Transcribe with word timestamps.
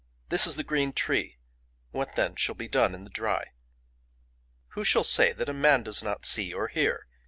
This 0.29 0.47
is 0.47 0.55
the 0.55 0.63
green 0.63 0.93
tree; 0.93 1.37
what 1.91 2.15
then 2.15 2.35
shall 2.35 2.55
be 2.55 2.67
done 2.67 2.95
in 2.95 3.03
the 3.03 3.11
dry? 3.11 3.51
"Who 4.69 4.83
shall 4.83 5.03
say 5.03 5.31
that 5.33 5.47
a 5.47 5.53
man 5.53 5.83
does 5.83 6.03
see 6.23 6.51
or 6.51 6.69
hear? 6.69 7.05